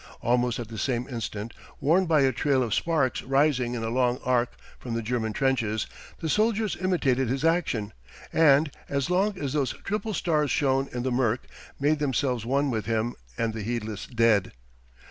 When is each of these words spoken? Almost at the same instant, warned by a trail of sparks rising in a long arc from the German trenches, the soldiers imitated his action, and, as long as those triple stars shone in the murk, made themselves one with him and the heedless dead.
Almost 0.21 0.57
at 0.57 0.67
the 0.69 0.79
same 0.79 1.07
instant, 1.09 1.53
warned 1.79 2.07
by 2.07 2.21
a 2.21 2.31
trail 2.31 2.63
of 2.63 2.73
sparks 2.73 3.21
rising 3.21 3.75
in 3.75 3.83
a 3.83 3.91
long 3.91 4.17
arc 4.25 4.55
from 4.79 4.95
the 4.95 5.03
German 5.03 5.31
trenches, 5.31 5.85
the 6.21 6.27
soldiers 6.27 6.75
imitated 6.75 7.29
his 7.29 7.45
action, 7.45 7.93
and, 8.33 8.71
as 8.89 9.11
long 9.11 9.37
as 9.39 9.53
those 9.53 9.75
triple 9.83 10.15
stars 10.15 10.49
shone 10.49 10.87
in 10.91 11.03
the 11.03 11.11
murk, 11.11 11.45
made 11.79 11.99
themselves 11.99 12.47
one 12.47 12.71
with 12.71 12.87
him 12.87 13.13
and 13.37 13.53
the 13.53 13.61
heedless 13.61 14.07
dead. 14.07 14.53